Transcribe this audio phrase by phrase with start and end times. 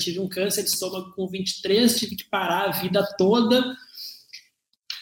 [0.00, 3.76] tive um câncer de estômago com 23, tive que parar a vida toda.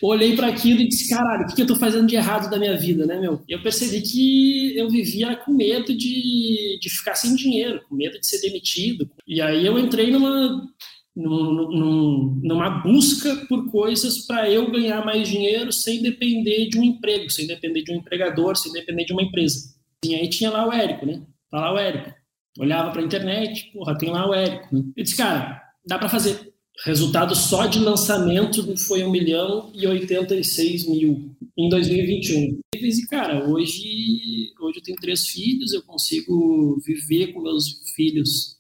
[0.01, 2.77] Olhei para aquilo e disse, caralho, o que eu tô fazendo de errado da minha
[2.77, 3.43] vida, né, meu?
[3.49, 8.27] Eu percebi que eu vivia com medo de, de ficar sem dinheiro, com medo de
[8.27, 9.11] ser demitido.
[9.27, 10.71] E aí eu entrei numa,
[11.17, 17.29] num, numa busca por coisas para eu ganhar mais dinheiro sem depender de um emprego,
[17.29, 19.75] sem depender de um empregador, sem depender de uma empresa.
[20.05, 21.23] E aí tinha lá o Érico, né?
[21.51, 22.18] Tá lá o Érico.
[22.59, 24.75] Olhava para a internet, porra, tem lá o Érico.
[24.75, 24.85] Né?
[24.97, 26.53] Eu disse, cara, dá para fazer.
[26.85, 32.61] Resultado só de lançamento foi 1 milhão e 86 mil em 2021.
[32.77, 38.59] E, cara, hoje, hoje eu tenho três filhos, eu consigo viver com meus filhos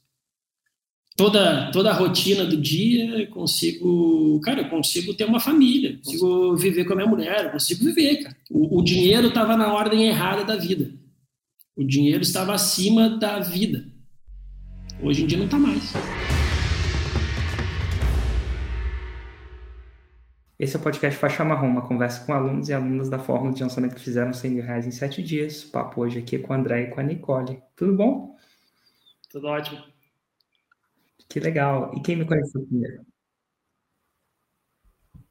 [1.19, 6.85] toda, toda a rotina do dia, consigo, cara, eu consigo ter uma família, consigo viver
[6.85, 8.37] com a minha mulher, consigo viver, cara.
[8.49, 10.93] O, o dinheiro estava na ordem errada da vida.
[11.79, 13.87] O dinheiro estava acima da vida.
[15.01, 15.93] Hoje em dia não está mais.
[20.59, 23.63] Esse é o podcast Faixa Marrom, uma conversa com alunos e alunas da fórmula de
[23.63, 25.63] lançamento que fizeram 100 mil reais em 7 dias.
[25.67, 27.63] O papo hoje aqui é com o André e com a Nicole.
[27.77, 28.37] Tudo bom?
[29.31, 29.81] Tudo ótimo.
[31.29, 31.93] Que legal.
[31.95, 33.07] E quem me conheceu primeiro?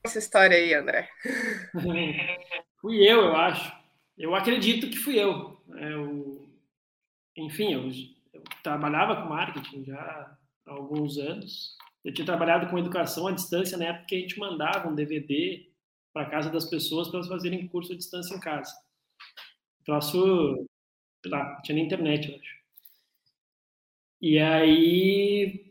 [0.02, 1.09] Essa história aí, André.
[2.80, 3.75] fui eu, eu acho.
[4.17, 5.61] Eu acredito que fui eu.
[5.75, 6.46] eu
[7.38, 7.89] enfim, eu,
[8.33, 11.77] eu, trabalhava com marketing já há alguns anos.
[12.03, 15.69] Eu tinha trabalhado com educação à distância na época que a gente mandava um DVD
[16.13, 18.73] para casa das pessoas para elas fazerem curso à distância em casa.
[19.85, 20.67] Troço,
[21.25, 22.58] lá, tinha na internet, eu acho.
[24.21, 25.67] E aí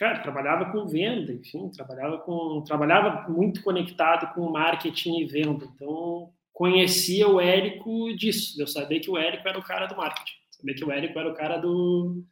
[0.00, 5.66] cara, trabalhava com venda, enfim, trabalhava com, trabalhava muito conectado com marketing e venda.
[5.74, 8.60] Então, conhecia o Érico disso.
[8.60, 10.40] Eu sabia que o Érico era o cara do marketing.
[10.60, 12.22] Sabia que o Érico era o cara do,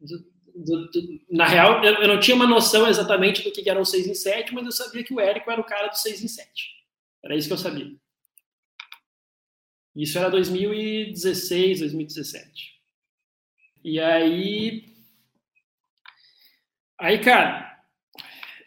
[0.00, 0.18] do,
[0.54, 3.84] do, do na real, eu, eu, não tinha uma noção exatamente do que era o
[3.84, 6.28] 6 em 7, mas eu sabia que o Érico era o cara do 6 em
[6.28, 6.50] 7.
[7.24, 7.94] Era isso que eu sabia.
[9.94, 12.78] Isso era 2016, 2017.
[13.84, 14.98] E aí
[17.00, 17.80] Aí, cara,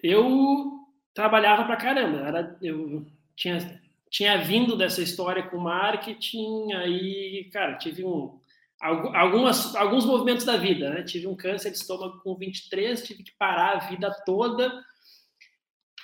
[0.02, 2.20] eu trabalhava pra caramba.
[2.20, 3.06] Era, eu
[3.36, 8.40] tinha, tinha vindo dessa história com marketing, aí, cara, tive um,
[8.82, 11.04] algumas, alguns movimentos da vida, né?
[11.04, 14.84] Tive um câncer de estômago com 23, tive que parar a vida toda.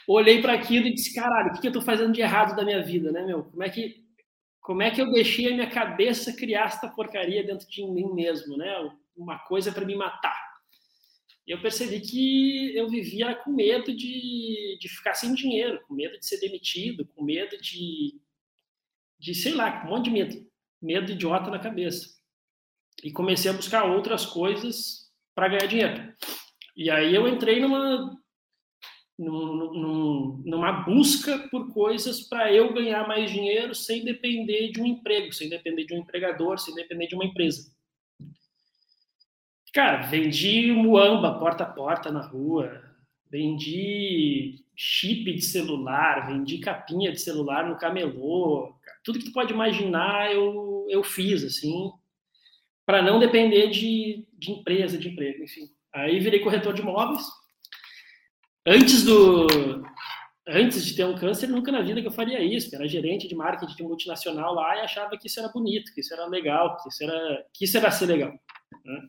[0.07, 2.63] Olhei para aquilo e disse, caralho, o que, que eu tô fazendo de errado da
[2.63, 3.43] minha vida, né, meu?
[3.43, 4.05] Como é que,
[4.61, 8.55] como é que eu deixei a minha cabeça criar essa porcaria dentro de mim mesmo,
[8.55, 8.73] né?
[9.15, 10.47] Uma coisa para me matar
[11.47, 16.25] eu percebi que eu vivia com medo de, de ficar sem dinheiro, com medo de
[16.25, 18.19] ser demitido, com medo de,
[19.17, 20.51] de, sei lá, com um monte de medo,
[20.81, 22.16] medo idiota na cabeça.
[23.03, 26.13] E comecei a buscar outras coisas para ganhar dinheiro.
[26.75, 28.17] E aí eu entrei numa,
[29.17, 35.33] num, numa busca por coisas para eu ganhar mais dinheiro sem depender de um emprego,
[35.33, 37.71] sem depender de um empregador, sem depender de uma empresa.
[39.73, 42.83] Cara, vendi muamba porta a porta na rua,
[43.29, 50.31] vendi chip de celular, vendi capinha de celular no camelô, tudo que tu pode imaginar
[50.31, 51.91] eu, eu fiz, assim,
[52.87, 55.69] para não depender de, de empresa, de emprego, enfim.
[55.93, 57.21] Aí virei corretor de imóveis.
[58.65, 59.45] Antes do
[60.47, 62.73] antes de ter um câncer, nunca na vida que eu faria isso.
[62.73, 66.13] Era gerente de marketing de multinacional lá e achava que isso era bonito, que isso
[66.13, 68.31] era legal, que isso era que isso era ser legal.
[68.85, 69.01] Né?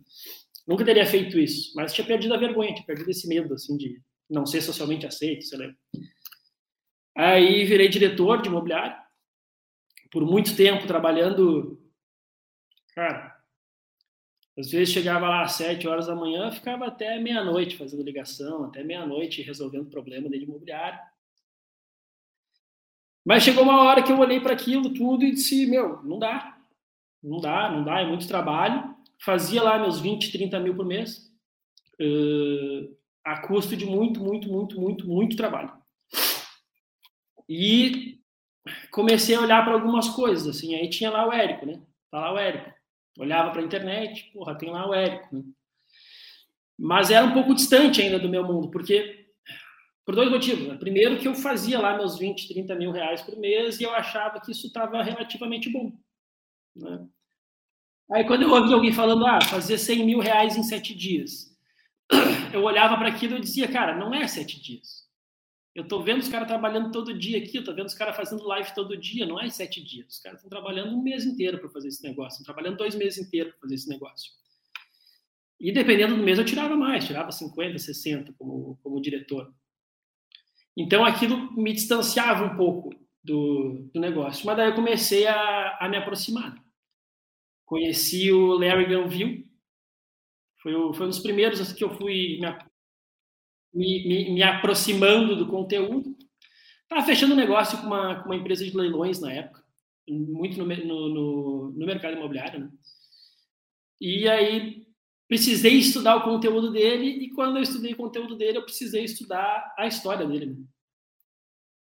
[0.66, 4.02] Nunca teria feito isso, mas tinha perdido a vergonha, tinha perdido esse medo, assim, de
[4.28, 5.72] não ser socialmente aceito, sei lá.
[7.16, 8.96] Aí virei diretor de imobiliário,
[10.10, 11.80] por muito tempo trabalhando,
[12.94, 13.37] cara,
[14.58, 18.82] às vezes chegava lá às sete horas da manhã, ficava até meia-noite fazendo ligação, até
[18.82, 20.98] meia-noite resolvendo problema dentro de imobiliário.
[23.24, 26.58] Mas chegou uma hora que eu olhei para aquilo tudo e disse, meu, não dá,
[27.22, 31.30] não dá, não dá, é muito trabalho fazia lá meus 20, 30 mil por mês,
[32.00, 35.72] uh, a custo de muito, muito, muito, muito, muito trabalho.
[37.48, 38.20] E
[38.90, 41.80] comecei a olhar para algumas coisas, assim, aí tinha lá o Érico, né?
[42.10, 42.77] Tá lá o Érico.
[43.18, 45.42] Olhava para a internet, porra, tem lá o Érico, né?
[46.78, 49.26] Mas era um pouco distante ainda do meu mundo, porque
[50.08, 50.66] por dois motivos.
[50.66, 50.74] Né?
[50.76, 54.40] Primeiro, que eu fazia lá meus 20, 30 mil reais por mês e eu achava
[54.40, 55.92] que isso estava relativamente bom.
[56.74, 57.06] Né?
[58.12, 61.54] Aí quando eu ouvi alguém falando, ah, fazer 100 mil reais em sete dias,
[62.54, 65.07] eu olhava para aquilo e dizia, cara, não é sete dias.
[65.74, 68.44] Eu tô vendo os caras trabalhando todo dia aqui, eu tô vendo os caras fazendo
[68.44, 70.14] live todo dia, não é sete dias.
[70.14, 73.18] Os caras estão trabalhando um mês inteiro para fazer esse negócio, estão trabalhando dois meses
[73.24, 74.32] inteiros para fazer esse negócio.
[75.60, 79.52] E dependendo do mês eu tirava mais, tirava 50, 60 como, como diretor.
[80.76, 82.90] Então aquilo me distanciava um pouco
[83.22, 84.46] do, do negócio.
[84.46, 86.54] Mas daí eu comecei a, a me aproximar.
[87.64, 89.48] Conheci o Larry Granville,
[90.62, 92.46] foi, foi um dos primeiros que eu fui me,
[93.72, 96.16] me, me aproximando do conteúdo.
[96.82, 99.62] Estava fechando um negócio com uma, com uma empresa de leilões na época,
[100.08, 102.60] muito no, no, no, no mercado imobiliário.
[102.60, 102.70] Né?
[104.00, 104.86] E aí
[105.28, 109.74] precisei estudar o conteúdo dele, e quando eu estudei o conteúdo dele, eu precisei estudar
[109.76, 110.46] a história dele.
[110.46, 110.56] Né?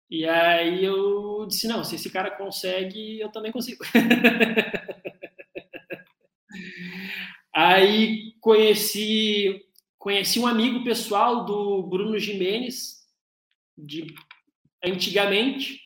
[0.09, 3.83] E aí eu disse, não, se esse cara consegue, eu também consigo.
[7.53, 9.65] aí conheci
[10.03, 13.07] conheci um amigo pessoal do Bruno Jimenez,
[13.77, 14.13] de
[14.83, 15.79] antigamente,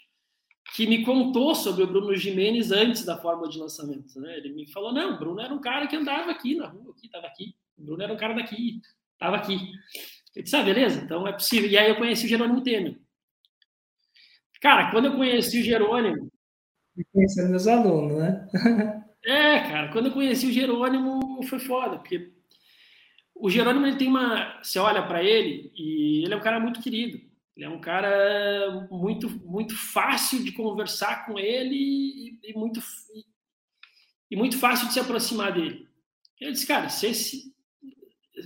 [0.75, 4.19] que me contou sobre o Bruno Jimenez antes da fórmula de lançamento.
[4.19, 4.37] Né?
[4.37, 7.05] Ele me falou, não, o Bruno era um cara que andava aqui na rua, aqui,
[7.05, 7.55] estava aqui.
[7.77, 8.81] O Bruno era um cara daqui,
[9.13, 9.71] estava aqui.
[10.35, 11.69] Eu disse, ah, beleza, então é possível.
[11.69, 12.99] E aí eu conheci o Jerônimo Temer.
[14.59, 16.31] Cara, quando eu conheci o Jerônimo.
[17.13, 18.49] Conhecendo meus alunos, né?
[19.23, 22.35] é, cara, quando eu conheci o Jerônimo foi foda, porque
[23.39, 24.61] o Jerônimo ele tem uma.
[24.61, 27.19] Você olha para ele e ele é um cara muito querido.
[27.55, 32.79] Ele é um cara muito, muito fácil de conversar com ele e, e muito,
[33.15, 33.25] e,
[34.31, 35.87] e, muito fácil de se aproximar dele.
[36.39, 37.55] Ele disse, cara, se, esse,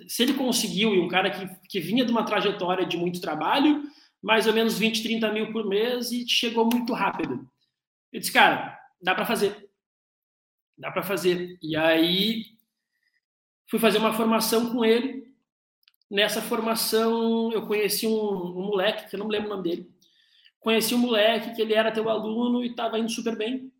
[0.07, 3.83] se ele conseguiu, e um cara que, que vinha de uma trajetória de muito trabalho,
[4.21, 7.49] mais ou menos 20, 30 mil por mês e chegou muito rápido.
[8.13, 9.69] Eu disse, cara, dá para fazer.
[10.77, 11.57] Dá para fazer.
[11.61, 12.45] E aí
[13.71, 15.33] fui fazer uma formação com ele.
[16.09, 19.89] Nessa formação eu conheci um, um moleque, que eu não lembro o nome dele.
[20.59, 23.71] Conheci um moleque que ele era teu aluno e estava indo super bem.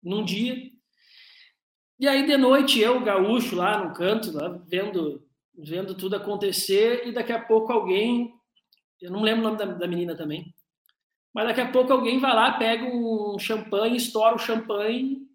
[0.00, 0.70] Num dia.
[1.98, 7.12] E aí de noite eu, gaúcho, lá no canto, lá, vendo, vendo tudo acontecer, e
[7.12, 8.32] daqui a pouco alguém
[9.00, 10.54] eu não lembro o nome da, da menina também.
[11.34, 15.26] Mas daqui a pouco alguém vai lá, pega um champanhe, estoura o champanhe,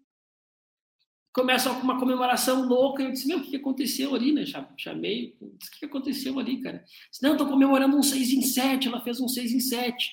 [1.32, 3.02] começa uma comemoração louca.
[3.02, 4.44] Eu disse: Meu, o que aconteceu ali, né?
[4.76, 6.84] Chamei, disse, o que aconteceu ali, cara?
[7.10, 8.88] Disse, não, estou comemorando um 6 em 7.
[8.88, 10.12] Ela fez um 6 em 7.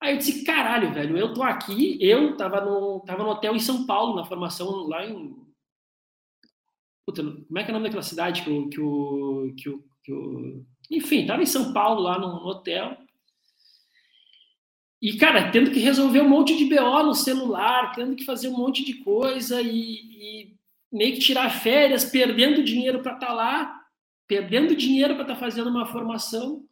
[0.00, 1.98] Aí eu disse: Caralho, velho, eu tô aqui.
[2.00, 5.36] Eu tava no, tava no hotel em São Paulo, na formação lá em.
[7.06, 8.68] Puta, como é que é o nome daquela cidade que o.
[8.68, 12.96] Que o, que o, que o enfim, estava em São Paulo, lá no, hotel.
[15.02, 18.56] E, cara, tendo que resolver um monte de BO no celular, tendo que fazer um
[18.56, 20.56] monte de coisa e, e
[20.92, 23.80] meio que tirar férias, perdendo dinheiro para estar tá lá,
[24.28, 26.66] perdendo dinheiro para estar tá fazendo uma formação.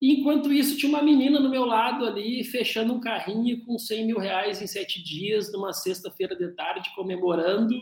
[0.00, 4.06] E, enquanto isso, tinha uma menina no meu lado ali, fechando um carrinho com 100
[4.06, 7.74] mil reais em sete dias, numa sexta-feira de tarde, comemorando,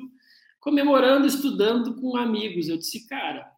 [0.58, 2.66] comemorando, estudando com amigos.
[2.66, 3.50] Eu disse, cara,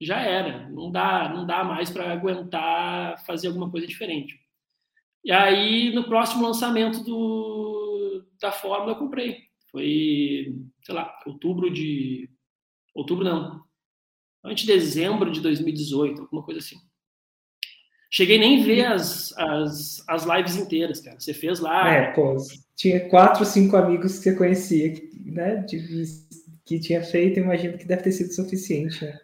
[0.00, 4.47] já era, não dá, não dá mais para aguentar fazer alguma coisa diferente.
[5.24, 9.48] E aí, no próximo lançamento do, da Fórmula, eu comprei.
[9.70, 12.30] Foi, sei lá, outubro de.
[12.94, 13.62] Outubro não.
[14.42, 16.76] Antes de dezembro de 2018, alguma coisa assim.
[18.10, 21.20] Cheguei nem ver as, as, as lives inteiras, cara.
[21.20, 21.92] Você fez lá.
[21.92, 22.36] É, pô,
[22.74, 24.94] tinha quatro, cinco amigos que você conhecia,
[25.26, 25.56] né?
[25.56, 26.04] De,
[26.64, 29.18] que tinha feito, imagino que deve ter sido suficiente, né?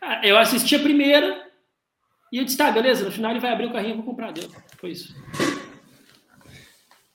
[0.00, 1.47] Ah, eu assisti a primeira
[2.32, 4.32] e eu disse, tá, beleza, no final ele vai abrir o carrinho e vou comprar.
[4.32, 4.48] Deu.
[4.78, 5.14] Foi isso.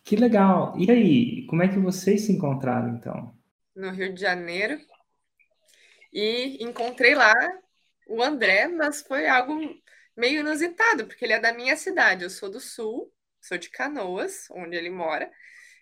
[0.04, 0.76] Que legal.
[0.78, 3.34] E aí, como é que vocês se encontraram, então?
[3.76, 4.80] No Rio de Janeiro.
[6.12, 7.34] E encontrei lá
[8.08, 9.60] o André, mas foi algo
[10.16, 12.24] meio inusitado, porque ele é da minha cidade.
[12.24, 15.32] Eu sou do Sul, sou de Canoas, onde ele mora.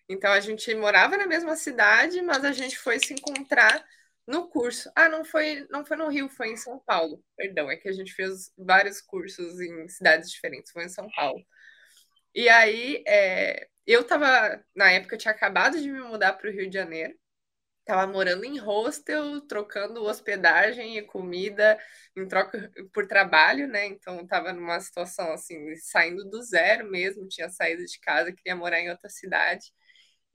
[0.08, 3.84] Então a gente morava na mesma cidade, mas a gente foi se encontrar
[4.32, 4.92] no curso.
[4.96, 7.24] Ah, não foi, não foi no Rio, foi em São Paulo.
[7.38, 11.44] Perdão, é que a gente fez vários cursos em cidades diferentes, foi em São Paulo.
[12.36, 16.54] E aí, é, eu tava, na época, eu tinha acabado de me mudar para o
[16.54, 17.14] Rio de Janeiro.
[17.86, 21.80] Tava morando em hostel, trocando hospedagem e comida
[22.16, 23.88] em troca por trabalho, né?
[23.88, 28.80] Então tava numa situação assim, saindo do zero mesmo, tinha saído de casa, queria morar
[28.82, 29.66] em outra cidade.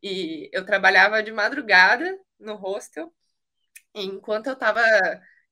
[0.03, 3.13] E eu trabalhava de madrugada no hostel
[4.05, 4.83] enquanto eu estava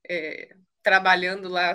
[0.09, 1.73] é, trabalhando lá,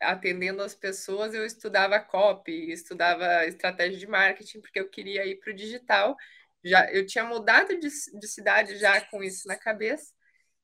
[0.00, 5.52] atendendo as pessoas, eu estudava copy, estudava estratégia de marketing, porque eu queria ir para
[5.52, 6.16] o digital.
[6.64, 10.12] Já, eu tinha mudado de, de cidade já com isso na cabeça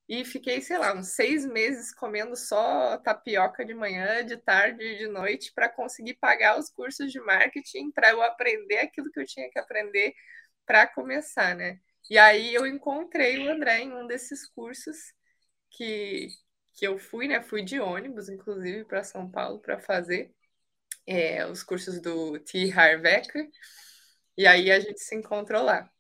[0.09, 4.99] e fiquei, sei lá, uns seis meses comendo só tapioca de manhã, de tarde e
[4.99, 9.27] de noite para conseguir pagar os cursos de marketing, para eu aprender aquilo que eu
[9.27, 10.15] tinha que aprender
[10.67, 11.81] para começar, né?
[12.11, 14.97] E aí eu encontrei o André em um desses cursos
[15.71, 16.29] que,
[16.75, 17.43] que eu fui, né?
[17.43, 20.33] Fui de ônibus, inclusive, para São Paulo para fazer
[21.07, 22.73] é, os cursos do T.
[22.73, 23.49] Harvecker.
[24.37, 25.91] E aí a gente se encontrou lá.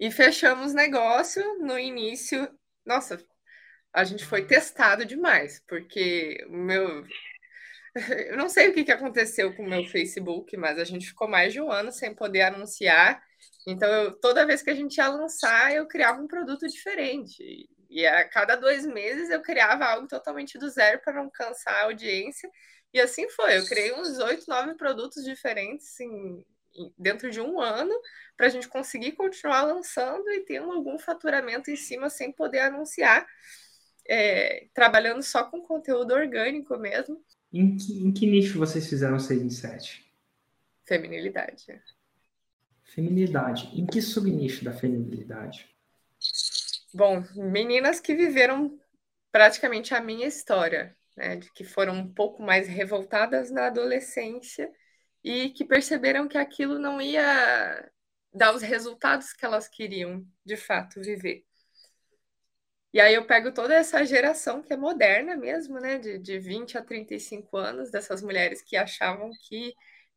[0.00, 2.48] E fechamos negócio no início.
[2.86, 3.22] Nossa,
[3.92, 7.04] a gente foi testado demais, porque o meu.
[8.28, 11.52] Eu não sei o que, aconteceu com o meu Facebook, mas a gente ficou mais
[11.52, 13.20] de um ano sem poder anunciar.
[13.66, 17.68] Então, eu, toda vez que a gente ia lançar, eu criava um produto diferente.
[17.88, 21.84] E a cada dois meses eu criava algo totalmente do zero para não cansar a
[21.84, 22.50] audiência.
[22.92, 23.58] E assim foi.
[23.58, 27.94] Eu criei uns oito, nove produtos diferentes em, em, dentro de um ano
[28.36, 33.26] para a gente conseguir continuar lançando e tendo algum faturamento em cima sem poder anunciar
[34.08, 37.22] é, trabalhando só com conteúdo orgânico mesmo.
[37.52, 40.10] Em que, em que nicho vocês fizeram 6 em 7?
[40.84, 41.66] Feminilidade.
[42.84, 43.70] Feminilidade.
[43.78, 45.68] Em que subnicho da feminilidade?
[46.98, 48.76] Bom, meninas que viveram
[49.30, 54.68] praticamente a minha história, né, de que foram um pouco mais revoltadas na adolescência
[55.22, 57.88] e que perceberam que aquilo não ia
[58.34, 61.44] dar os resultados que elas queriam de fato viver.
[62.92, 65.98] E aí eu pego toda essa geração que é moderna mesmo, né?
[65.98, 69.72] De, de 20 a 35 anos, dessas mulheres que achavam que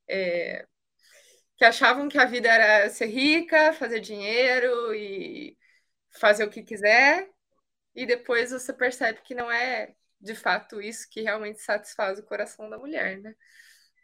[0.09, 0.65] é,
[1.57, 5.55] que achavam que a vida era ser rica, fazer dinheiro e
[6.11, 7.29] fazer o que quiser,
[7.95, 12.69] e depois você percebe que não é de fato isso que realmente satisfaz o coração
[12.69, 13.35] da mulher, né?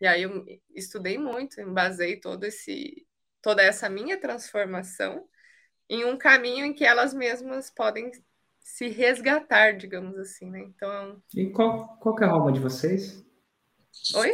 [0.01, 0.45] E aí eu
[0.75, 3.05] estudei muito, embasei todo esse
[3.41, 5.27] toda essa minha transformação
[5.89, 8.11] em um caminho em que elas mesmas podem
[8.59, 10.59] se resgatar, digamos assim, né?
[10.59, 11.21] Então.
[11.33, 13.25] E qual, qual que é a Roma de vocês?
[14.15, 14.33] Oi?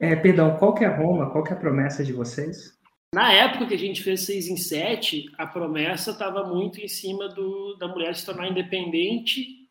[0.00, 1.30] É, perdão, qual que é a Roma?
[1.30, 2.77] Qual que é a promessa de vocês?
[3.14, 7.28] Na época que a gente fez 6 em 7, a promessa estava muito em cima
[7.28, 9.66] do, da mulher se tornar independente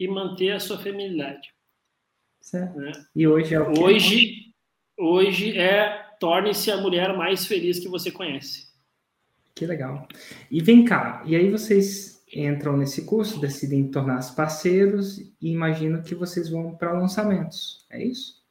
[0.00, 1.52] e manter a sua feminilidade.
[2.40, 2.78] Certo.
[2.78, 2.92] Né?
[3.14, 3.80] E hoje é o quê?
[3.80, 4.54] Hoje,
[4.96, 8.68] hoje é torne-se a mulher mais feliz que você conhece.
[9.54, 10.08] Que legal.
[10.50, 16.14] E vem cá, e aí vocês entram nesse curso, decidem tornar-se parceiros e imagino que
[16.14, 18.42] vocês vão para lançamentos, é isso?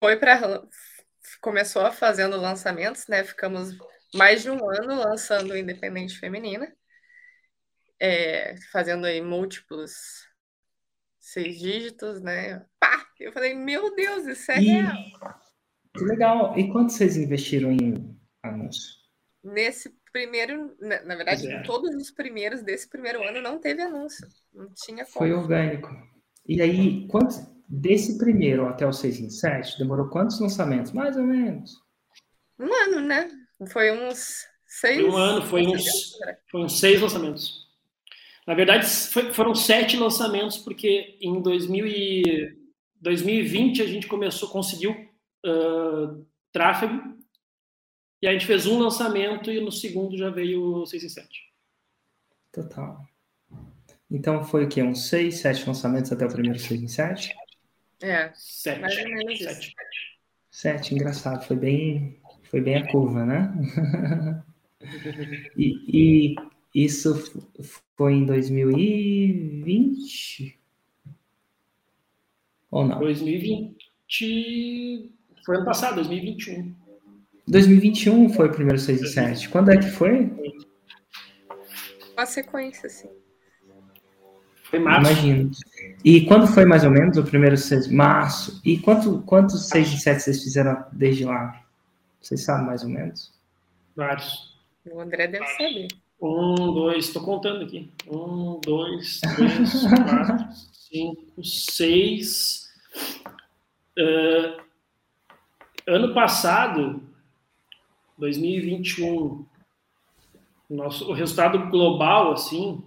[0.00, 0.62] Foi para
[1.40, 3.24] começou fazendo lançamentos, né?
[3.24, 3.76] Ficamos
[4.14, 6.72] mais de um ano lançando Independente Feminina,
[8.00, 9.92] é, fazendo aí múltiplos
[11.18, 12.64] seis dígitos, né?
[12.78, 13.06] Pá!
[13.18, 14.64] Eu falei, meu Deus, isso é e...
[14.66, 14.96] real.
[15.96, 16.58] Que legal.
[16.58, 18.94] E quanto vocês investiram em anúncio?
[19.42, 21.62] Nesse primeiro, na, na verdade, é.
[21.62, 24.26] todos os primeiros desse primeiro ano não teve anúncio.
[24.52, 25.18] Não tinha como.
[25.18, 25.88] Foi orgânico.
[26.46, 27.40] E aí, quantos,
[27.80, 30.92] desse primeiro até o 6 em 7, demorou quantos lançamentos?
[30.92, 31.72] Mais ou menos.
[32.58, 33.30] Um ano, né?
[33.70, 35.00] Foi uns seis.
[35.00, 35.84] Foi um ano, foi uns,
[36.50, 37.64] foi uns seis lançamentos.
[38.46, 42.56] Na verdade, foi, foram sete lançamentos, porque em 2000 e,
[43.00, 47.14] 2020 a gente começou, conseguiu uh, tráfego
[48.22, 51.28] e a gente fez um lançamento e no segundo já veio o 6 em 7.
[52.52, 52.98] Total.
[54.10, 54.82] Então foi o quê?
[54.82, 57.34] Uns 6, 7 lançamentos até o primeiro 6 em 7?
[58.04, 58.80] É, 7.
[58.82, 59.74] Mais ou menos 7.
[60.50, 61.46] 7, engraçado.
[61.46, 63.50] Foi bem, foi bem a curva, né?
[65.56, 66.36] e, e
[66.74, 67.14] isso
[67.96, 70.60] foi em 2020?
[72.70, 72.98] Ou não?
[72.98, 75.10] 2020.
[75.46, 76.74] Foi ano passado, 2021.
[77.48, 79.48] 2021 foi o primeiro 6 e 7.
[79.48, 80.30] Quando é que foi?
[82.12, 83.08] Uma sequência, sim.
[84.64, 85.10] Foi março.
[85.12, 85.50] Imagino.
[86.04, 87.88] E quando foi mais ou menos o primeiro 6?
[87.88, 88.60] Março.
[88.64, 91.62] E quanto, quantos 6 e 7 vocês fizeram desde lá?
[92.20, 93.32] Vocês sabem mais ou menos?
[93.94, 94.54] Vários.
[94.90, 95.88] O André deve saber.
[96.20, 97.92] Um, dois, estou contando aqui.
[98.08, 102.70] Um, dois, três, quatro, cinco, seis.
[103.98, 104.62] Uh,
[105.86, 107.02] ano passado,
[108.16, 109.44] 2021,
[110.70, 112.82] nosso, o resultado global, assim,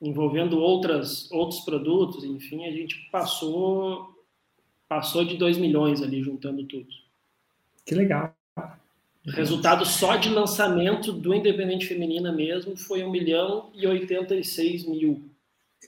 [0.00, 4.16] envolvendo outras, outros produtos, enfim, a gente passou
[4.88, 6.88] passou de 2 milhões ali, juntando tudo.
[7.84, 8.34] Que legal.
[9.26, 15.30] O resultado só de lançamento do Independente Feminina mesmo foi 1 milhão e 86 mil.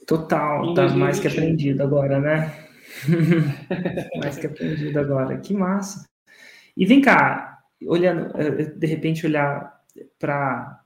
[0.06, 2.68] Total, tá mais que aprendido agora, né?
[4.20, 5.38] mais que aprendido agora.
[5.38, 6.06] Que massa.
[6.76, 9.80] E vem cá, olhando, eh, de repente olhar
[10.18, 10.79] para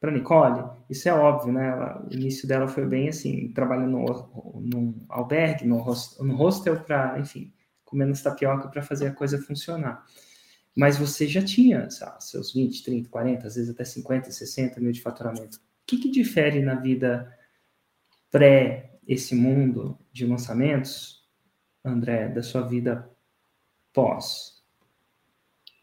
[0.00, 1.68] para Nicole, isso é óbvio, né?
[1.68, 6.80] Ela, o início dela foi bem assim, trabalhando no, num albergue, no, host, no hostel,
[6.80, 7.52] para, enfim,
[7.84, 10.06] comendo tapioca para fazer a coisa funcionar.
[10.74, 14.92] mas você já tinha sabe, seus 20, 30, 40, às vezes até 50, 60 mil
[14.92, 15.58] de faturamento.
[15.58, 17.36] O que, que difere na vida
[18.30, 21.28] pré esse mundo de lançamentos,
[21.84, 23.10] André, da sua vida
[23.92, 24.62] pós?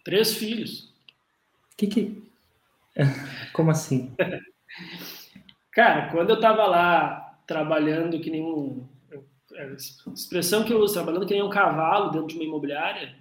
[0.04, 0.96] Três filhos.
[1.76, 2.27] Que que...
[3.54, 4.16] Como assim?
[5.72, 8.88] Cara, quando eu tava lá trabalhando que nem um.
[9.54, 9.76] É,
[10.14, 13.16] expressão que eu uso, trabalhando que nem um cavalo dentro de uma imobiliária,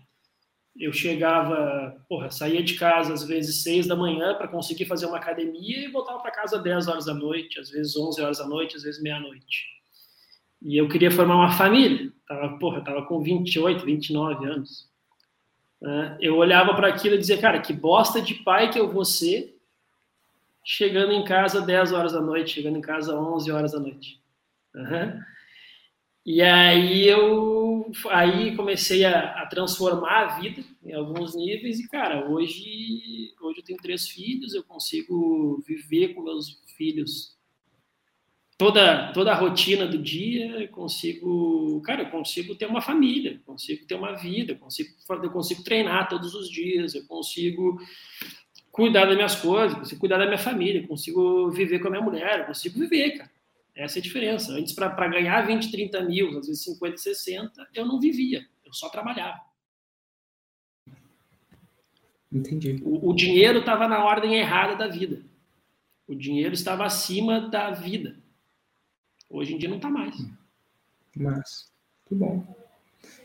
[0.78, 5.16] eu chegava, porra, saía de casa às vezes seis da manhã para conseguir fazer uma
[5.16, 8.76] academia e voltava para casa 10 horas da noite, às vezes 11 horas da noite,
[8.76, 9.64] às vezes meia-noite.
[10.60, 12.12] E eu queria formar uma família.
[12.26, 14.90] Tava, porra, tava com 28, 29 anos.
[15.80, 16.18] Né?
[16.20, 19.55] Eu olhava para aquilo e dizia, cara, que bosta de pai que eu vou ser
[20.68, 24.20] chegando em casa 10 horas da noite, chegando em casa 11 horas da noite.
[24.74, 25.20] Uhum.
[26.26, 32.28] E aí eu aí comecei a, a, transformar a vida em alguns níveis e cara,
[32.28, 37.38] hoje hoje eu tenho três filhos, eu consigo viver com meus filhos
[38.58, 43.94] toda toda a rotina do dia, consigo, cara, eu consigo ter uma família, consigo ter
[43.94, 44.90] uma vida, consigo
[45.22, 47.78] eu consigo treinar todos os dias, eu consigo
[48.76, 52.46] cuidar das minhas coisas, consigo cuidar da minha família, consigo viver com a minha mulher,
[52.46, 53.30] consigo viver, cara.
[53.74, 54.52] Essa é a diferença.
[54.52, 58.90] Antes, para ganhar 20, 30 mil, às vezes 50, 60, eu não vivia, eu só
[58.90, 59.40] trabalhava.
[62.30, 62.82] Entendi.
[62.84, 65.22] O, o dinheiro estava na ordem errada da vida.
[66.06, 68.18] O dinheiro estava acima da vida.
[69.28, 70.14] Hoje em dia não está mais.
[71.16, 71.72] Mas,
[72.06, 72.46] que bom.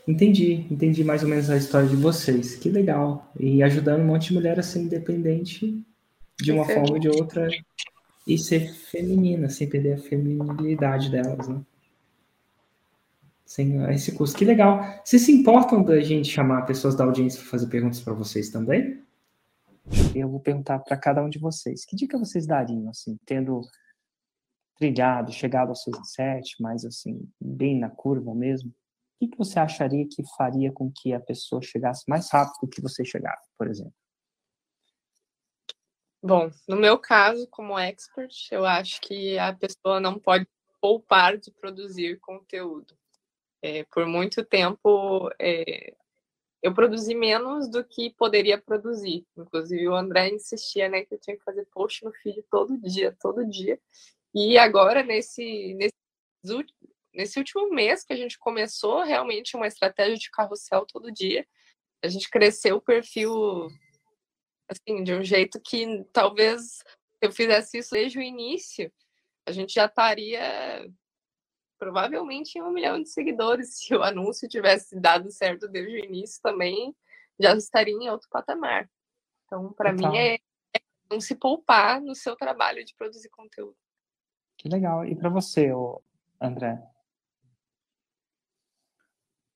[0.06, 2.56] Entendi, entendi mais ou menos a história de vocês.
[2.56, 3.32] Que legal.
[3.38, 5.84] E ajudando um monte de mulher a ser independente
[6.40, 7.48] de uma forma ou de outra
[8.26, 11.60] e ser feminina, sem perder a feminilidade delas, né?
[13.44, 14.38] Sem esse custo.
[14.38, 14.80] Que legal.
[15.04, 19.02] Vocês se importam da gente chamar pessoas da audiência para fazer perguntas para vocês também?
[20.14, 21.84] Eu vou perguntar para cada um de vocês.
[21.84, 23.62] Que dica vocês dariam, assim, tendo
[24.78, 28.72] trilhado, chegado aos 6 e 7, mas assim, bem na curva mesmo?
[29.22, 32.82] O que você acharia que faria com que a pessoa chegasse mais rápido do que
[32.82, 33.94] você chegava, por exemplo?
[36.20, 40.44] Bom, no meu caso, como expert, eu acho que a pessoa não pode
[40.80, 42.98] poupar de produzir conteúdo.
[43.62, 45.94] É, por muito tempo, é,
[46.60, 49.24] eu produzi menos do que poderia produzir.
[49.36, 53.16] Inclusive, o André insistia né, que eu tinha que fazer post no feed todo dia,
[53.20, 53.80] todo dia.
[54.34, 55.94] E agora, nesse, nesse,
[57.14, 61.46] nesse último mês que a gente começou realmente uma estratégia de carrossel todo dia,
[62.02, 63.68] a gente cresceu o perfil
[64.68, 66.82] assim, de um jeito que talvez
[67.20, 68.92] eu fizesse isso desde o início,
[69.46, 70.88] a gente já estaria
[71.78, 73.78] provavelmente em um milhão de seguidores.
[73.78, 76.94] Se o anúncio tivesse dado certo desde o início também,
[77.40, 78.88] já estaria em outro patamar.
[79.46, 83.76] Então, para mim, é, é não se poupar no seu trabalho de produzir conteúdo.
[84.56, 85.04] Que legal.
[85.04, 85.70] E para você,
[86.40, 86.80] André?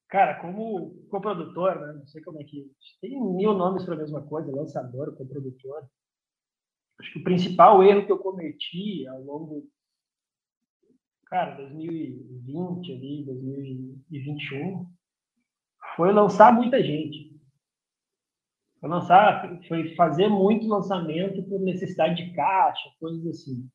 [0.08, 1.92] Cara, como coprodutor, né?
[1.94, 2.70] Não sei como é que.
[3.00, 5.84] Tem mil nomes para a mesma coisa, lançador, coprodutor.
[7.00, 9.68] Acho que o principal erro que eu cometi ao longo.
[11.26, 14.86] Cara, 2020 ali, 2021,
[15.96, 17.36] foi lançar muita gente.
[18.78, 23.68] Foi lançar, foi fazer muito lançamento por necessidade de caixa, coisas assim.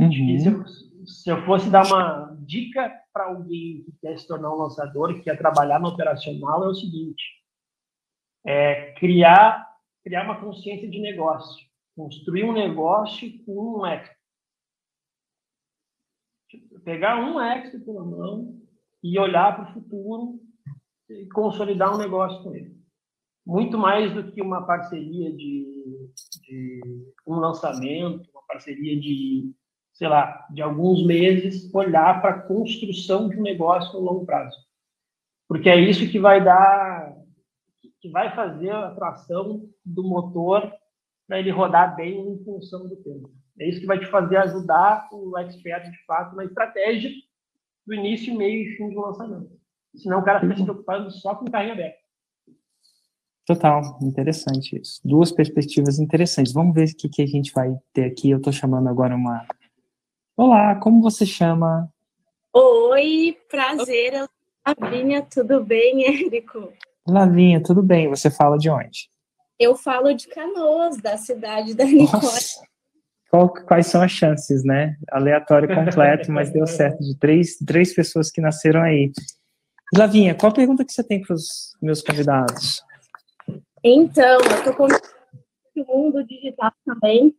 [0.00, 0.44] Uhum.
[0.44, 0.64] Eu,
[1.06, 5.22] se, eu, fosse dar uma dica para alguém que quer se tornar um lançador, que
[5.22, 7.24] quer trabalhar no operacional, é o seguinte:
[8.46, 9.66] é criar,
[10.04, 14.16] criar uma consciência de negócio, construir um negócio com um expert.
[16.84, 18.58] Pegar um expert pela mão
[19.02, 20.40] e olhar para o futuro
[21.10, 22.76] e consolidar um negócio com ele.
[23.46, 25.66] Muito mais do que uma parceria de,
[26.42, 26.80] de
[27.26, 29.54] um lançamento, uma parceria de
[29.98, 34.56] sei lá, de alguns meses, olhar para a construção de um negócio no longo prazo.
[35.48, 37.16] Porque é isso que vai dar,
[38.00, 40.72] que vai fazer a tração do motor
[41.26, 43.28] para ele rodar bem em função do tempo.
[43.58, 47.10] É isso que vai te fazer ajudar o expert, de fato, na estratégia
[47.84, 49.50] do início, meio e fim do lançamento.
[49.96, 51.98] Senão o cara fica se preocupado só com o carrinho aberto.
[53.44, 55.00] Total, interessante isso.
[55.04, 56.52] Duas perspectivas interessantes.
[56.52, 58.30] Vamos ver o que, que a gente vai ter aqui.
[58.30, 59.44] Eu estou chamando agora uma
[60.38, 61.92] Olá, como você chama?
[62.54, 64.28] Oi, prazer, eu
[64.64, 66.72] Lavinha, tudo bem, Érico?
[67.04, 68.08] Lavinha, tudo bem?
[68.08, 69.10] Você fala de onde?
[69.58, 72.22] Eu falo de Canoas, da cidade da Nicole.
[73.28, 74.96] Qual, quais são as chances, né?
[75.10, 79.10] Aleatório completo, mas deu certo, de três, três pessoas que nasceram aí.
[79.92, 82.80] Lavinha, qual a pergunta que você tem para os meus convidados?
[83.82, 87.34] Então, eu estou com o mundo digital também.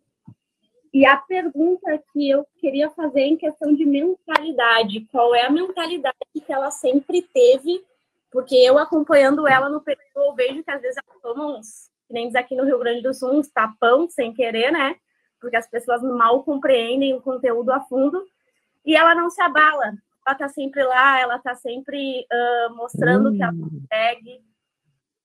[0.93, 6.17] E a pergunta que eu queria fazer em questão de mentalidade, qual é a mentalidade
[6.34, 7.84] que ela sempre teve?
[8.32, 12.28] Porque eu acompanhando ela no período, eu vejo que às vezes ela toma uns, nem
[12.28, 14.95] diz aqui no Rio Grande do Sul, uns tapão sem querer, né?
[15.39, 18.23] Porque as pessoas mal compreendem o conteúdo a fundo
[18.86, 19.93] e ela não se abala.
[20.25, 24.43] Ela tá sempre lá, ela tá sempre uh, mostrando que ela consegue.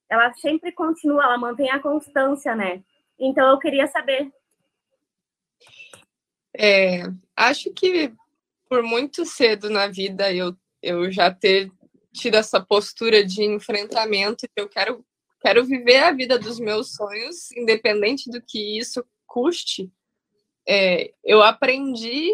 [0.09, 2.83] Ela sempre continua, ela mantém a constância, né?
[3.19, 4.33] Então eu queria saber.
[6.57, 7.03] É,
[7.37, 8.13] acho que
[8.69, 11.71] por muito cedo na vida eu, eu já ter
[12.13, 15.05] tido essa postura de enfrentamento, que eu quero,
[15.41, 19.91] quero viver a vida dos meus sonhos, independente do que isso custe.
[20.67, 22.31] É, eu aprendi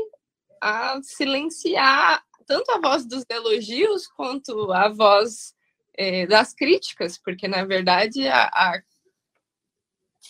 [0.60, 5.54] a silenciar tanto a voz dos elogios quanto a voz
[5.96, 8.82] é, das críticas, porque na verdade a, a,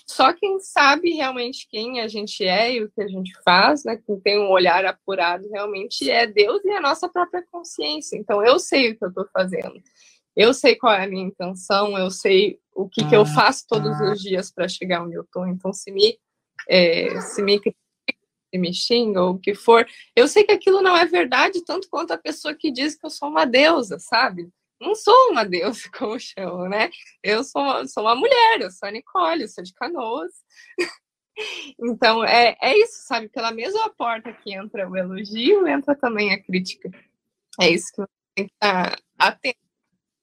[0.06, 4.00] só quem sabe realmente quem a gente é e o que a gente faz, né,
[4.04, 8.16] quem tem um olhar apurado realmente é Deus e a nossa própria consciência.
[8.16, 9.80] Então eu sei o que eu estou fazendo,
[10.36, 13.66] eu sei qual é a minha intenção, eu sei o que, que eu ah, faço
[13.68, 14.12] todos ah.
[14.12, 15.46] os dias para chegar onde eu estou.
[15.46, 16.18] Então se me
[16.68, 17.60] é, se me
[18.52, 22.12] me xinga ou o que for, eu sei que aquilo não é verdade, tanto quanto
[22.12, 24.50] a pessoa que diz que eu sou uma deusa, sabe?
[24.80, 26.90] Não sou uma deusa, como chamam, né?
[27.22, 30.32] Eu sou, sou uma mulher, eu sou a Nicole, eu sou de canoas.
[31.78, 33.28] então, é, é isso, sabe?
[33.28, 36.90] Pela mesma porta que entra o elogio, entra também a crítica.
[37.60, 39.58] É isso que você tem que estar atento.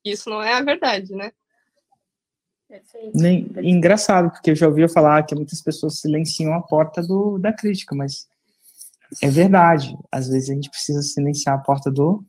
[0.03, 1.31] Isso não é a verdade, né?
[3.13, 7.53] Nem, engraçado, porque eu já ouvi falar que muitas pessoas silenciam a porta do, da
[7.53, 8.27] crítica, mas
[9.21, 9.97] é verdade.
[10.11, 12.25] Às vezes a gente precisa silenciar a porta do.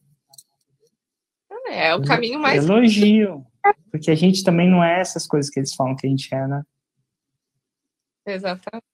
[1.69, 2.65] É, o caminho mais.
[2.65, 3.47] Elogio.
[3.91, 6.47] Porque a gente também não é essas coisas que eles falam que a gente é,
[6.47, 6.63] né?
[8.27, 8.85] Exatamente.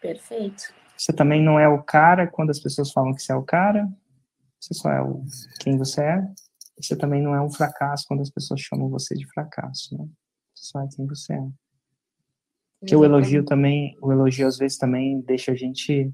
[0.00, 0.74] Perfeito.
[0.96, 3.88] Você também não é o cara quando as pessoas falam que você é o cara.
[4.60, 5.24] Você só é o
[5.60, 6.22] quem você é
[6.82, 10.08] você também não é um fracasso quando as pessoas chamam você de fracasso, né?
[10.54, 11.48] Você só é quem você é.
[12.80, 16.12] Porque o elogio também, o elogio às vezes também deixa a gente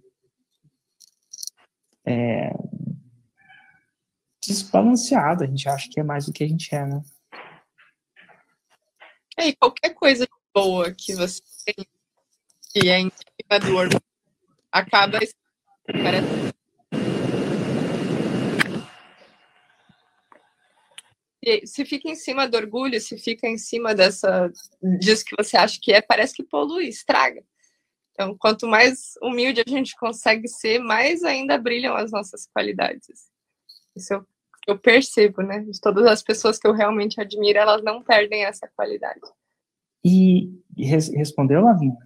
[2.05, 2.53] é,
[4.49, 7.03] desbalanceado, a gente acha que é mais do que a gente é, né?
[9.37, 11.87] É, e qualquer coisa boa que você tem,
[12.73, 14.03] que é em cima do orgulho,
[14.73, 15.19] acaba
[15.87, 16.19] parece
[21.65, 24.51] se fica em cima do orgulho, se fica em cima dessa
[24.99, 27.43] disso que você acha que é, parece que polui, estraga.
[28.13, 33.31] Então, quanto mais humilde a gente consegue ser, mais ainda brilham as nossas qualidades.
[33.95, 34.27] Isso eu,
[34.71, 35.61] eu percebo, né?
[35.61, 39.21] De todas as pessoas que eu realmente admiro, elas não perdem essa qualidade.
[40.05, 41.97] E, e res, respondeu, Lavinha?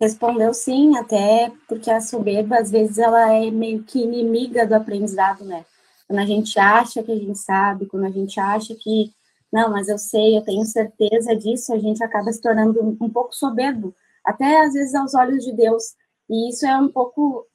[0.00, 5.44] Respondeu sim, até porque a soberba, às vezes, ela é meio que inimiga do aprendizado,
[5.44, 5.64] né?
[6.06, 9.12] quando a gente acha que a gente sabe, quando a gente acha que,
[9.52, 13.10] não, mas eu sei, eu tenho certeza disso, a gente acaba se tornando um, um
[13.10, 15.82] pouco soberbo, até às vezes aos olhos de Deus.
[16.30, 17.46] E isso é um pouco,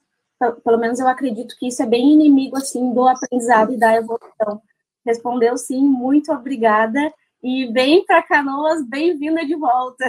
[0.64, 4.62] pelo menos eu acredito que isso é bem inimigo, assim, do aprendizado e da evolução.
[5.06, 7.14] Respondeu sim, muito obrigada.
[7.44, 10.06] E bem para Canoas, bem-vinda de volta.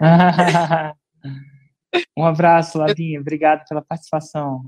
[2.18, 3.20] um abraço, Ladinha.
[3.20, 4.64] Obrigado pela participação.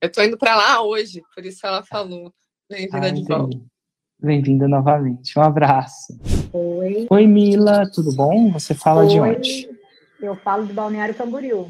[0.00, 2.32] Eu tô indo para lá hoje, por isso ela falou.
[2.68, 3.60] Bem-vinda ah, de volta.
[4.18, 5.38] Bem-vinda novamente.
[5.38, 6.18] Um abraço.
[6.52, 7.06] Oi.
[7.08, 8.50] Oi, Mila, tudo bom?
[8.52, 9.08] Você fala Oi.
[9.08, 9.68] de onde?
[10.20, 11.68] Eu falo de Balneário Camboriú.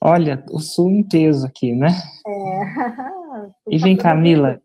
[0.00, 1.88] Olha, o sul em peso aqui, né?
[2.26, 2.60] É.
[3.74, 4.60] e vem cá, Mila,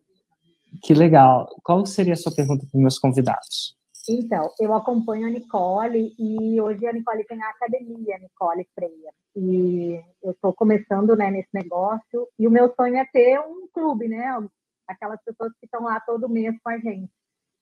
[0.83, 1.47] que legal.
[1.63, 3.75] Qual seria a sua pergunta para os meus convidados?
[4.07, 9.11] Então, eu acompanho a Nicole e hoje a Nicole tem a academia Nicole Freia.
[9.35, 14.07] E eu estou começando né, nesse negócio e o meu sonho é ter um clube,
[14.09, 14.25] né?
[14.87, 17.09] Aquelas pessoas que estão lá todo mês com a gente.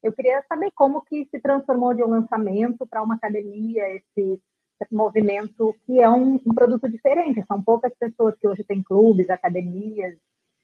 [0.03, 4.41] Eu queria saber como que se transformou de um lançamento para uma academia, esse
[4.91, 7.43] movimento que é um, um, produto diferente.
[7.47, 10.15] São poucas pessoas que hoje têm clubes, academias,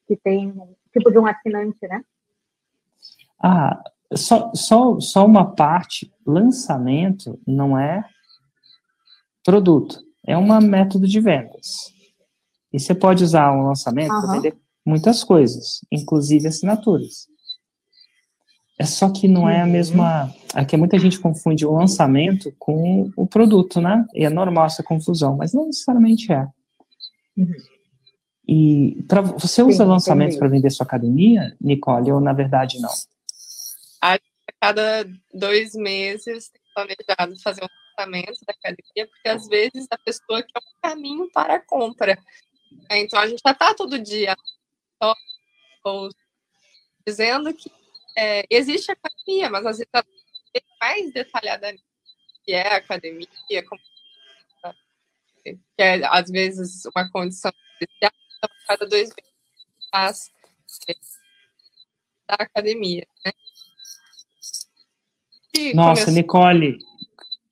[0.08, 2.04] que tem um tipo de um assinante, né?
[3.42, 3.84] Ah,
[4.16, 8.04] só, só, só uma parte, lançamento não é
[9.44, 11.94] produto, é um método de vendas.
[12.72, 14.22] E você pode usar um lançamento uhum.
[14.22, 17.28] para vender muitas coisas, inclusive assinaturas.
[18.80, 19.72] É só que não é a uhum.
[19.72, 20.34] mesma.
[20.56, 24.06] É que muita gente confunde o lançamento com o produto, né?
[24.14, 26.48] E é normal essa confusão, mas não necessariamente é.
[27.36, 27.56] Uhum.
[28.48, 32.90] E pra, você usa Sim, lançamentos para vender sua academia, Nicole, ou na verdade não?
[34.02, 34.20] a
[34.62, 40.44] cada dois meses tem planejado fazer um tratamento da academia, porque às vezes a pessoa
[40.44, 42.18] quer um caminho para a compra.
[42.92, 44.36] Então a gente já está todo dia
[45.84, 46.10] ou,
[47.06, 47.72] dizendo que
[48.18, 49.92] é, existe academia, mas às vezes
[50.56, 51.76] é mais detalhada
[52.44, 53.28] que é a academia,
[53.68, 53.82] como,
[55.44, 59.34] que é às vezes uma condição especial, então, cada dois meses
[59.92, 60.32] faz
[60.90, 60.94] é,
[62.28, 63.08] da academia.
[63.26, 63.32] Né?
[65.74, 66.14] Nossa, começou...
[66.14, 66.78] Nicole,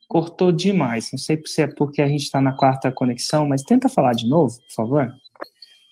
[0.08, 1.12] cortou demais.
[1.12, 4.28] Não sei se é porque a gente está na quarta conexão, mas tenta falar de
[4.28, 5.16] novo, por favor.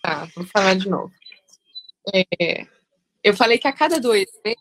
[0.02, 1.12] Tá, vou falar de novo.
[2.14, 2.68] É,
[3.24, 4.60] eu falei que a cada dois meses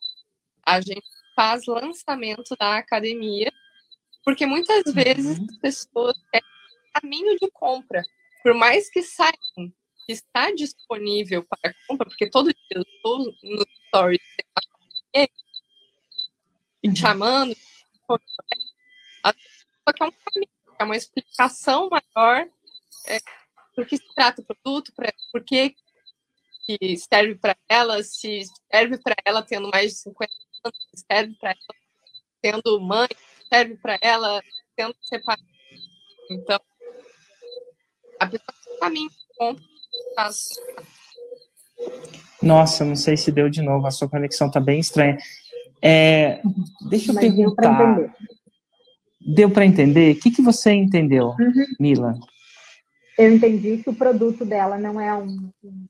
[0.65, 3.53] a gente faz lançamento da academia,
[4.25, 4.93] porque muitas uhum.
[4.93, 6.43] vezes as pessoas têm
[6.95, 8.03] caminho de compra.
[8.43, 9.73] Por mais que saibam
[10.07, 14.21] que está disponível para compra, porque todo dia eu estou no stories
[16.85, 16.97] uhum.
[16.97, 17.57] chamando,
[19.23, 22.49] a pessoa quer um caminho, quer uma explicação maior
[23.07, 23.21] é,
[23.77, 24.93] do que se trata o produto,
[25.33, 25.75] por que
[26.63, 30.33] que serve para ela, se serve para ela tendo mais de 50
[30.65, 31.83] anos, se serve para ela
[32.41, 33.09] tendo mãe,
[33.53, 34.43] serve para ela
[34.77, 35.43] tendo separado.
[36.31, 36.61] Então,
[38.19, 39.11] a pessoa tem caminho
[42.43, 45.19] Nossa, não sei se deu de novo, a sua conexão está bem estranha.
[45.81, 46.41] É,
[46.89, 48.15] deixa eu Mas perguntar.
[49.25, 50.17] Deu para entender?
[50.17, 51.67] O que, que você entendeu, uhum.
[51.79, 52.19] Mila?
[53.17, 55.87] Eu entendi que o produto dela não é um, um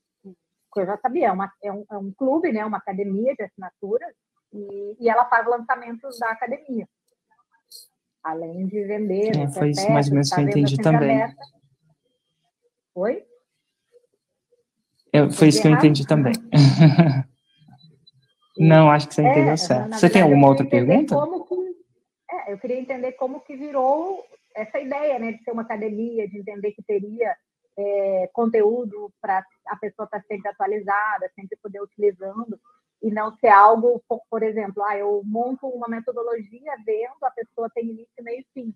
[0.80, 4.14] eu já sabia, é, uma, é, um, é um clube, né, uma academia de assinaturas,
[4.52, 6.87] e, e ela faz lançamentos da academia.
[8.22, 9.37] Além de vender.
[9.37, 11.22] É, foi isso mais ou menos que eu entendi também.
[11.22, 11.42] Aberta.
[12.94, 13.24] Oi?
[15.12, 16.32] Eu, foi isso que eu entendi também.
[18.58, 19.94] Não, acho que você entendeu é, certo.
[19.94, 21.16] Você tem alguma outra pergunta?
[21.16, 26.28] Que, é, eu queria entender como que virou essa ideia, né, de ser uma academia,
[26.28, 27.35] de entender que teria
[27.78, 32.59] é, conteúdo para a pessoa estar tá sempre atualizada, sempre poder utilizando,
[33.03, 37.90] e não ser algo, por, exemplo, ah, eu monto uma metodologia vendo a pessoa tem
[37.90, 38.75] início, meio e fim,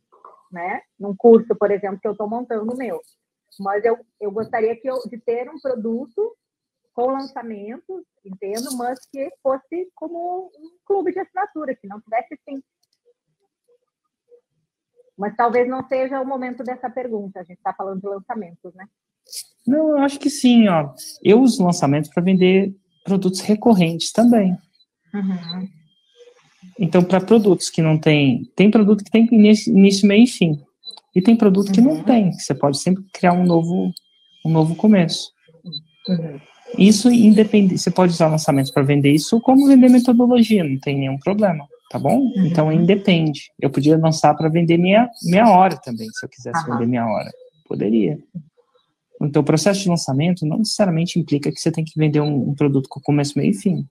[0.51, 0.83] né?
[0.99, 3.01] Num curso, por exemplo, que eu estou montando meu.
[3.61, 6.37] Mas eu, eu gostaria que eu, de ter um produto
[6.93, 12.61] com lançamentos, entendo, mas que fosse como um clube de assinatura, que não tivesse fim.
[15.17, 17.41] Mas talvez não seja o momento dessa pergunta.
[17.41, 18.89] A gente está falando de lançamentos, né?
[19.67, 20.91] Não, eu acho que sim, ó.
[21.23, 24.57] Eu uso lançamentos para vender produtos recorrentes também.
[25.13, 25.69] Uhum.
[26.79, 30.61] Então, para produtos que não tem, tem produto que tem início, meio e fim.
[31.15, 31.97] E tem produto que uhum.
[31.97, 32.33] não tem.
[32.33, 33.91] Você pode sempre criar um novo,
[34.45, 35.31] um novo começo.
[36.09, 36.41] Uhum.
[36.79, 37.79] Isso independe.
[37.79, 41.99] Você pode usar lançamentos para vender isso como vender metodologia, não tem nenhum problema tá
[41.99, 42.19] bom?
[42.19, 42.47] Uhum.
[42.47, 43.51] Então independe.
[43.61, 46.75] Eu podia lançar para vender minha, minha hora também, se eu quisesse uhum.
[46.75, 47.31] vender minha hora.
[47.69, 48.19] Poderia.
[49.21, 52.55] Então o processo de lançamento não necessariamente implica que você tem que vender um, um
[52.55, 53.87] produto com começo, meio e fim.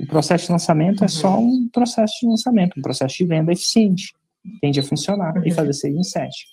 [0.00, 1.04] O processo de lançamento uhum.
[1.04, 1.48] é só uhum.
[1.48, 4.14] um processo de lançamento, um processo de venda eficiente.
[4.60, 5.54] Tende a funcionar e uhum.
[5.54, 6.46] fazer 6 em 7.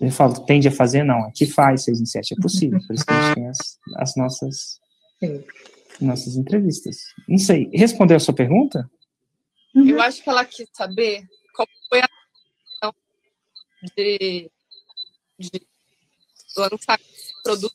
[0.00, 1.04] Ele fala, tende a fazer?
[1.04, 2.78] Não, aqui faz 6 em 7, é possível.
[2.86, 3.58] Por isso que a gente tem as,
[3.96, 4.80] as nossas,
[6.00, 6.96] nossas entrevistas.
[7.28, 8.90] Não sei, respondeu a sua pergunta?
[9.74, 9.88] Uhum.
[9.88, 11.22] Eu acho que ela quis saber
[11.54, 12.08] qual foi a
[13.96, 14.50] de,
[15.38, 15.66] de
[16.60, 16.98] lançar
[17.42, 17.74] produto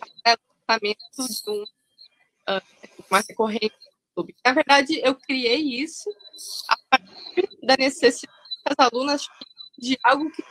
[0.00, 0.36] até
[0.68, 2.62] lançamento de um, uh,
[3.10, 3.76] uma recorrente
[4.16, 4.34] YouTube.
[4.44, 6.10] Na verdade, eu criei isso
[6.68, 9.26] a partir da necessidade das alunas
[9.78, 10.42] de algo que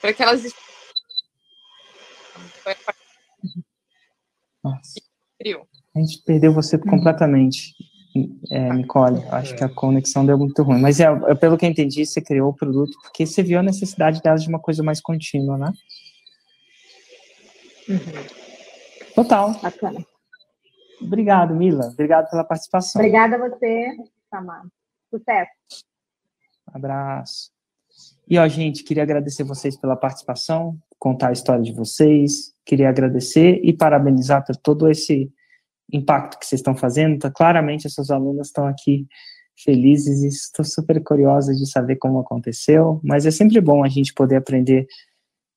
[0.00, 0.42] para que elas
[2.62, 3.64] foi a partir
[4.62, 5.00] Nossa.
[5.38, 5.68] criou.
[5.94, 6.82] A gente perdeu você uhum.
[6.82, 7.74] completamente,
[8.50, 9.22] é, Nicole.
[9.30, 10.80] Acho que a conexão deu muito ruim.
[10.80, 13.62] Mas é, é, pelo que eu entendi, você criou o produto porque você viu a
[13.62, 15.72] necessidade delas de uma coisa mais contínua, né?
[17.88, 19.14] Uhum.
[19.14, 19.52] Total.
[19.60, 20.04] Bacana.
[21.00, 21.86] Obrigado, Mila.
[21.88, 23.00] Obrigado pela participação.
[23.00, 23.96] Obrigada a você,
[24.30, 24.66] Samar.
[25.10, 25.84] Sucesso.
[26.66, 27.50] Abraço.
[28.28, 32.52] E, ó, gente, queria agradecer vocês pela participação, contar a história de vocês.
[32.64, 35.32] Queria agradecer e parabenizar por todo esse
[35.92, 37.18] impacto que vocês estão fazendo.
[37.18, 39.06] Tá, claramente, essas alunas estão aqui
[39.56, 44.14] felizes e estou super curiosa de saber como aconteceu, mas é sempre bom a gente
[44.14, 44.86] poder aprender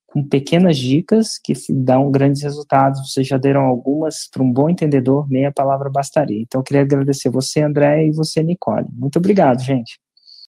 [0.08, 3.10] com pequenas dicas que dão grandes resultados.
[3.10, 6.42] Vocês já deram algumas para um bom entendedor, meia palavra bastaria.
[6.42, 8.88] Então, eu queria agradecer você, André, e você, Nicole.
[8.92, 10.00] Muito obrigado, gente.